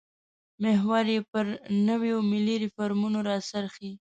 محور 0.63 1.03
یې 1.13 1.19
پر 1.31 1.45
نویو 1.87 2.17
ملي 2.31 2.55
ریفورمونو 2.63 3.19
راڅرخي. 3.29 3.91